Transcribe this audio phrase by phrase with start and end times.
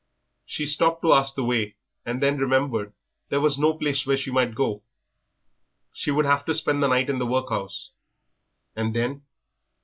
[0.47, 1.75] She stopped to ask the way,
[2.07, 2.91] and then remembered
[3.29, 4.81] there was no place where she might go.
[5.93, 7.91] She would have to spend the night in the workhouse,
[8.75, 9.21] and then?